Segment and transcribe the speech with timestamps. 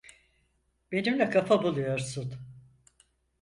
[0.91, 2.35] Benimle kafa buluyorsun.